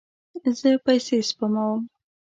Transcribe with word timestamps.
زه 0.59 0.69
پیسې 0.85 1.17
سپموم 1.29 1.79